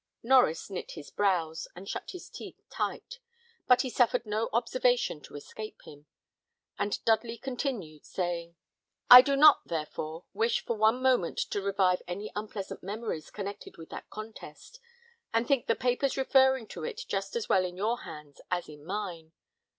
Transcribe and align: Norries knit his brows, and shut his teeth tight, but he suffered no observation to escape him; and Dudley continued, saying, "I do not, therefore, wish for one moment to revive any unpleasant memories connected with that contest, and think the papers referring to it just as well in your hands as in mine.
Norries 0.25 0.67
knit 0.71 0.93
his 0.93 1.11
brows, 1.11 1.67
and 1.75 1.87
shut 1.87 2.09
his 2.09 2.27
teeth 2.27 2.59
tight, 2.71 3.19
but 3.67 3.81
he 3.83 3.89
suffered 3.91 4.25
no 4.25 4.49
observation 4.51 5.21
to 5.21 5.35
escape 5.35 5.79
him; 5.85 6.07
and 6.79 7.05
Dudley 7.05 7.37
continued, 7.37 8.03
saying, 8.03 8.55
"I 9.11 9.21
do 9.21 9.35
not, 9.35 9.67
therefore, 9.67 10.25
wish 10.33 10.65
for 10.65 10.75
one 10.75 11.03
moment 11.03 11.37
to 11.51 11.61
revive 11.61 12.01
any 12.07 12.31
unpleasant 12.35 12.81
memories 12.81 13.29
connected 13.29 13.77
with 13.77 13.91
that 13.91 14.09
contest, 14.09 14.79
and 15.35 15.47
think 15.47 15.67
the 15.67 15.75
papers 15.75 16.17
referring 16.17 16.65
to 16.69 16.83
it 16.83 17.05
just 17.07 17.35
as 17.35 17.47
well 17.47 17.63
in 17.63 17.77
your 17.77 17.99
hands 17.99 18.41
as 18.49 18.67
in 18.67 18.83
mine. 18.83 19.33